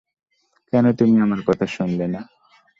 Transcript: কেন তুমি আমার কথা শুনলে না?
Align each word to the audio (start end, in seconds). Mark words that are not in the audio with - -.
কেন 0.73 0.85
তুমি 0.91 1.15
আমার 1.21 1.41
কথা 1.47 1.65
শুনলে 1.67 2.05
না? 2.07 2.21